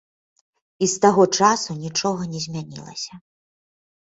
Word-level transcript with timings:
І 0.85 0.87
з 0.93 1.03
таго 1.03 1.23
часу 1.39 1.75
нічога 1.83 2.21
не 2.33 2.39
змянілася. 2.47 3.13